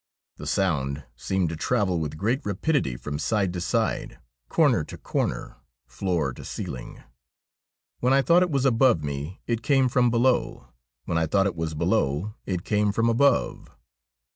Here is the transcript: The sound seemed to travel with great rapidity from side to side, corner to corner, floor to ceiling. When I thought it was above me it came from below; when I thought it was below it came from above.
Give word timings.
The 0.37 0.47
sound 0.47 1.03
seemed 1.15 1.49
to 1.49 1.55
travel 1.55 1.99
with 1.99 2.17
great 2.17 2.43
rapidity 2.43 2.97
from 2.97 3.19
side 3.19 3.53
to 3.53 3.61
side, 3.61 4.17
corner 4.49 4.83
to 4.83 4.97
corner, 4.97 5.57
floor 5.85 6.33
to 6.33 6.43
ceiling. 6.43 7.03
When 7.99 8.11
I 8.11 8.23
thought 8.23 8.41
it 8.41 8.49
was 8.49 8.65
above 8.65 9.03
me 9.03 9.41
it 9.45 9.61
came 9.61 9.89
from 9.89 10.09
below; 10.09 10.69
when 11.05 11.19
I 11.19 11.27
thought 11.27 11.45
it 11.45 11.55
was 11.55 11.75
below 11.75 12.33
it 12.47 12.63
came 12.65 12.91
from 12.91 13.09
above. 13.09 13.67